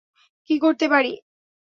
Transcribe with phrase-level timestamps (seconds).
[0.49, 1.13] কী করতে পারি?